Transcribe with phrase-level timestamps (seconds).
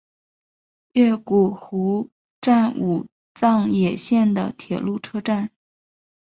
[0.93, 2.09] 越谷湖
[2.41, 5.51] 城站武藏野线的铁路车站。